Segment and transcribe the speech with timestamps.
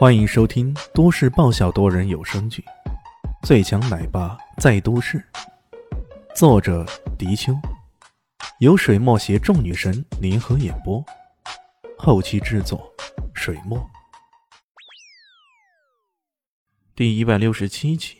[0.00, 2.64] 欢迎收听都市爆笑多人有声剧
[3.46, 5.22] 《最强奶爸在都市》，
[6.34, 6.86] 作者：
[7.18, 7.52] 迪秋，
[8.60, 11.04] 由水墨携众女神联合演播，
[11.98, 12.90] 后期制作：
[13.34, 13.78] 水墨。
[16.96, 18.16] 第一百六十七集。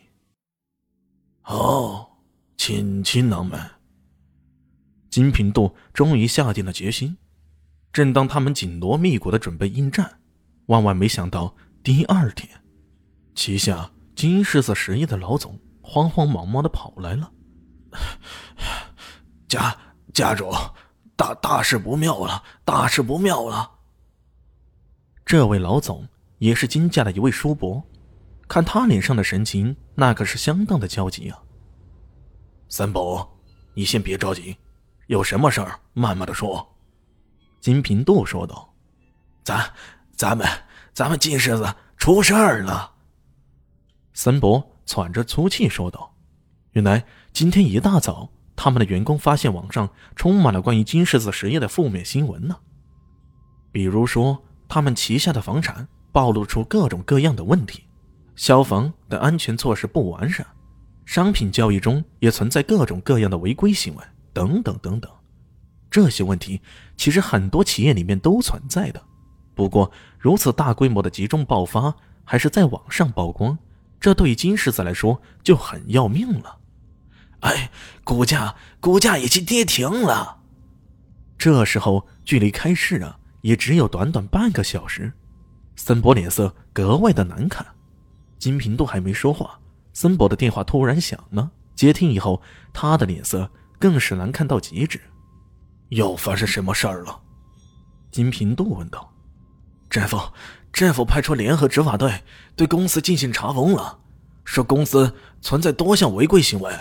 [1.40, 2.18] 好，
[2.58, 3.58] 亲亲郎们，
[5.08, 7.16] 金平度终于下定了决心。
[7.90, 10.20] 正当他们紧锣密鼓的准备应战，
[10.66, 11.56] 万万没想到。
[11.82, 12.46] 第二天，
[13.34, 17.32] 旗下金狮子实业的老总慌慌忙忙的跑来了。
[19.48, 19.74] 家
[20.12, 20.52] 家主，
[21.16, 22.42] 大大事不妙了！
[22.66, 23.78] 大事不妙了！
[25.24, 27.82] 这位老总也是金家的一位叔伯，
[28.46, 31.42] 看他脸上的神情，那可是相当的焦急啊。
[32.68, 33.26] 三宝，
[33.72, 34.54] 你先别着急，
[35.06, 36.76] 有什么事儿慢慢的说。
[37.58, 38.70] 金平度说道
[39.42, 39.72] ：“咱
[40.14, 40.46] 咱们。”
[41.00, 42.92] 咱们金狮子出事儿了。
[44.12, 46.14] 森博喘着粗气说道
[46.72, 47.02] ：“原来
[47.32, 52.54] 今天一大早，他们的员工发现网上充满了关于金狮子实业的负面新闻呢。
[53.72, 57.84] 比如说，他们旗下的房产暴露出各种各样的问题，
[58.36, 60.46] 消防的安全措施不完善，
[61.06, 64.04] 商品交易中也存在各种各样的违规行为，
[64.34, 65.10] 等等等等。
[65.90, 66.60] 这些问题
[66.98, 69.02] 其实很多企业里面都存在的。”
[69.60, 71.94] 不过，如此大规模的集中爆发，
[72.24, 73.58] 还是在网上曝光，
[74.00, 76.56] 这对于金狮子来说就很要命了。
[77.40, 77.70] 哎，
[78.02, 80.38] 股价股价已经跌停了。
[81.36, 85.12] 这时候距离开市啊，也只有短短半个小时。
[85.76, 87.66] 森博脸色格外的难看。
[88.38, 89.60] 金平度还没说话，
[89.92, 91.50] 森博的电话突然响了。
[91.74, 92.40] 接听以后，
[92.72, 94.98] 他的脸色更是难看到极致。
[95.90, 97.20] 又发生什么事儿了？
[98.10, 99.12] 金平度问道。
[99.90, 100.16] 政府，
[100.72, 102.22] 政府派出联合执法队
[102.54, 103.98] 对公司进行查封了，
[104.44, 106.72] 说公司存在多项违规行为。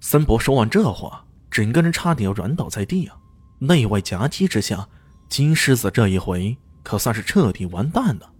[0.00, 3.16] 森博说完这话，整个人差点要软倒在地啊！
[3.60, 4.88] 内外夹击之下，
[5.28, 8.32] 金狮子这一回可算是彻底完蛋了。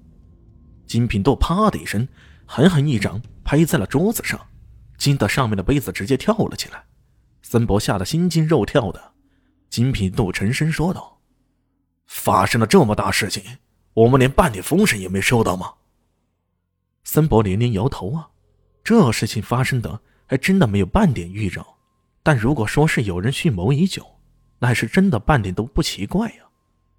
[0.86, 2.08] 金品度啪的一声，
[2.46, 4.40] 狠狠一掌拍在了桌子上，
[4.96, 6.84] 惊得上面的杯子直接跳了起来。
[7.42, 9.12] 森博吓得心惊肉跳的，
[9.70, 11.20] 金品度沉声说道
[12.06, 13.42] ：“发生了这么大事情！”
[13.98, 15.72] 我们连半点风声也没收到吗？
[17.02, 18.28] 森博连连摇头啊，
[18.84, 21.66] 这事情发生的还真的没有半点预兆。
[22.22, 24.06] 但如果说是有人蓄谋已久，
[24.60, 26.44] 那还是真的半点都不奇怪呀。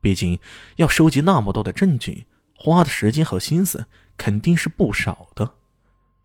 [0.02, 0.38] 毕竟
[0.76, 3.86] 要收集那么多的证据，花的时间和心思
[4.18, 5.50] 肯定是不少的。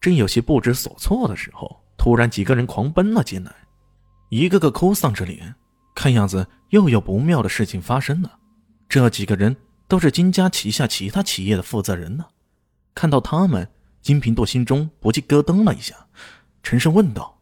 [0.01, 3.55] 正有些不知所措的时候，突然几个人狂奔了进来，
[4.29, 5.55] 一个个哭丧着脸，
[5.95, 8.41] 看样子又有不妙的事情发生了。
[8.89, 9.55] 这几个人。
[9.95, 12.25] 都是金家旗下其他企业的负责人呢。
[12.97, 13.71] 看到他们，
[14.03, 15.95] 金平度心中不禁咯噔了一下，
[16.65, 17.39] 沉声问道：“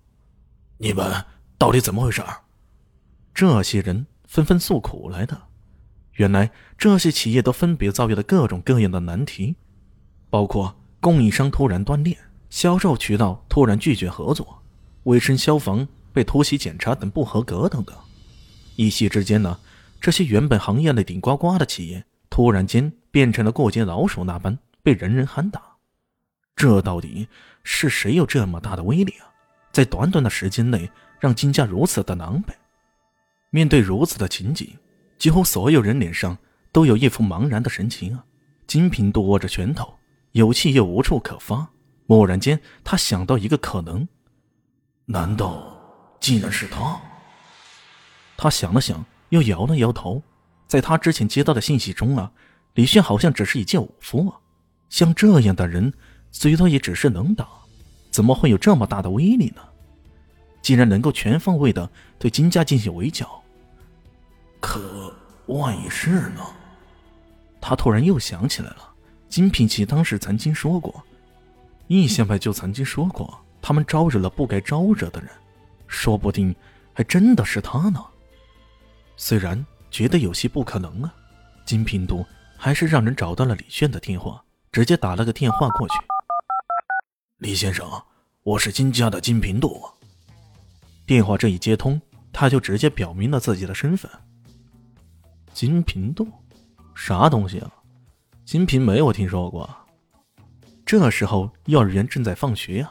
[0.76, 1.24] 你们
[1.56, 2.22] 到底怎么回事？”
[3.32, 5.44] 这些人纷纷诉苦来的。
[6.16, 9.56] 原来这些企业都分别遭遇了各种各样的难题，
[10.28, 12.18] 包括供应商突然断裂、
[12.50, 14.62] 销售渠道突然拒绝合作、
[15.04, 17.96] 卫生消防被突袭检查等不合格等等。
[18.76, 19.58] 一夕之间呢，
[19.98, 22.04] 这些原本行业内顶呱呱的企业。
[22.32, 25.60] 突然间变成了过街老鼠那般被人人喊打，
[26.56, 27.28] 这到底
[27.62, 29.28] 是谁有这么大的威力啊？
[29.70, 32.54] 在短短的时间内让金家如此的狼狈。
[33.50, 34.74] 面对如此的情景，
[35.18, 36.38] 几乎所有人脸上
[36.72, 38.24] 都有一副茫然的神情啊。
[38.66, 39.94] 金平度握着拳头，
[40.30, 41.68] 有气又无处可发。
[42.06, 44.08] 蓦然间，他想到一个可能：
[45.04, 45.78] 难道
[46.18, 46.98] 竟然是他？
[48.38, 50.22] 他想了想，又摇了摇头。
[50.72, 52.32] 在他之前接到的信息中啊，
[52.76, 54.40] 李炫好像只是一介武夫啊，
[54.88, 55.92] 像这样的人，
[56.30, 57.46] 最多也只是能打，
[58.10, 59.60] 怎么会有这么大的威力呢？
[60.62, 63.42] 竟然能够全方位的对金家进行围剿。
[64.60, 66.40] 可万一是呢？
[67.60, 68.94] 他突然又想起来了，
[69.28, 71.04] 金品奇当时曾经说过，
[71.86, 75.28] 易先派就曾经说过，他们招惹了不该招惹的人，
[75.86, 76.56] 说不定
[76.94, 78.02] 还真的是他呢。
[79.18, 79.62] 虽然。
[79.92, 81.14] 觉得有些不可能啊！
[81.66, 82.24] 金平度
[82.56, 84.42] 还是让人找到了李炫的电话，
[84.72, 85.94] 直接打了个电话过去。
[87.38, 87.86] 李先生，
[88.42, 89.84] 我是金家的金平度。
[91.04, 92.00] 电话这一接通，
[92.32, 94.10] 他就直接表明了自己的身份。
[95.52, 96.26] 金平度，
[96.94, 97.70] 啥东西啊？
[98.46, 99.68] 金平没有听说过。
[100.86, 102.90] 这时候幼儿园正在放学呀，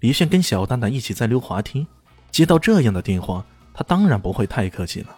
[0.00, 1.86] 李炫跟小蛋蛋一起在溜滑梯，
[2.30, 3.44] 接到这样的电话，
[3.74, 5.14] 他当然不会太客气了。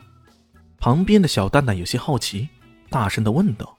[0.81, 2.49] 旁边的小蛋蛋有些好奇，
[2.89, 3.77] 大声的问道：“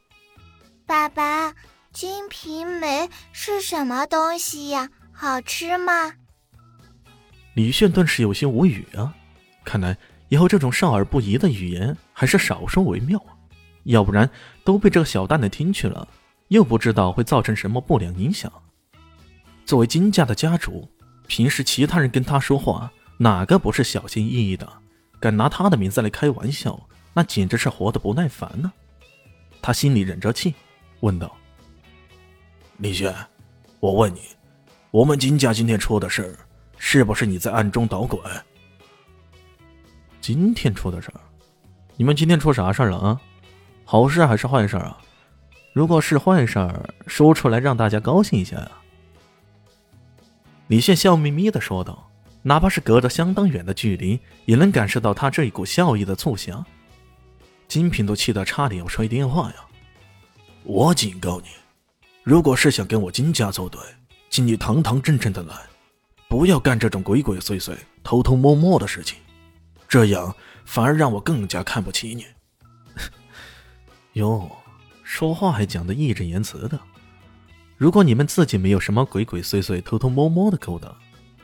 [0.86, 1.52] 爸爸，
[1.92, 4.88] 金瓶梅是什么东西呀？
[5.12, 6.14] 好吃吗？
[7.56, 9.16] 李炫顿时有些无语啊！
[9.66, 9.98] 看来
[10.30, 13.34] 以后这种少儿不宜的语言还是少说为妙啊，
[13.86, 14.30] 要不然
[14.64, 16.08] 都被这个小蛋蛋听去了，
[16.50, 18.52] 又不知道会造成什么不良影响。
[19.66, 20.88] 作为金家的家主，
[21.26, 24.72] 平时其他人跟他说话，哪个不是小心翼翼的？
[25.20, 28.72] 敢拿他的名字来开玩笑，那简直是活得不耐烦呢。
[29.62, 30.56] 他心里忍着气，
[31.02, 31.36] 问道
[32.78, 33.14] ：“李轩，
[33.80, 34.22] 我问你，
[34.90, 36.36] 我们金家今天出的事儿，
[36.78, 38.20] 是不是你在暗中捣鬼？”
[40.22, 41.22] 今天出的事儿，
[41.96, 43.22] 你们今天出啥事儿了啊？
[43.86, 44.98] 好事还是坏事啊？
[45.74, 48.72] 如果是坏事儿，说出来让大家高兴一下呀。
[50.68, 52.10] 李现笑眯眯的说道，
[52.44, 56.66] 哪怕是隔着相当远的距离，也能感受到他这一股笑意的促狭。
[57.72, 59.56] 金平都气得差点要摔电话呀！
[60.64, 61.48] 我警告你，
[62.22, 63.80] 如果是想跟我金家作对，
[64.30, 65.56] 请你堂堂正正的来，
[66.28, 67.74] 不要干这种鬼鬼祟祟、
[68.04, 69.18] 偷偷摸摸的事情，
[69.88, 70.36] 这样
[70.66, 72.26] 反而让我更加看不起你。
[74.20, 74.52] 哟，
[75.02, 76.78] 说话还讲得义正言辞的。
[77.78, 80.94] 如果你们自己没有什么鬼鬼祟祟、偷偷摸摸的勾当，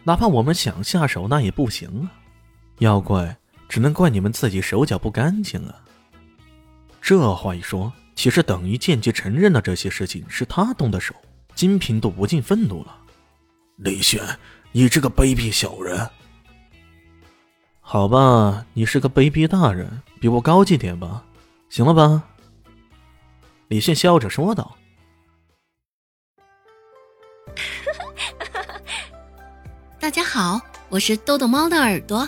[0.03, 2.11] 哪怕我们想下手，那也不行啊！
[2.79, 3.37] 要怪，
[3.69, 5.83] 只能怪你们自己手脚不干净啊！
[7.01, 11.15] 这话一说，其实等于间接承认了这些事情是他动的手。
[11.55, 12.95] 金平都不禁愤怒了
[13.77, 14.21] ：“李轩，
[14.71, 16.09] 你这个卑鄙小人！”
[17.81, 21.23] 好吧，你是个卑鄙大人，比我高级点吧，
[21.69, 22.23] 行了吧？
[23.69, 24.77] 李炫笑着说道
[29.99, 32.27] ：“大家好，我是豆豆猫的耳朵。”